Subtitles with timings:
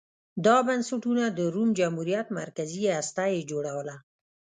[0.45, 3.95] دا بنسټونه د روم جمهوریت مرکزي هسته یې جوړوله